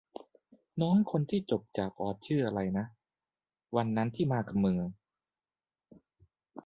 [0.81, 4.77] น้องคนที่จบจากออสชื่ออะไรนะ ที่วันนั้นมากับมึง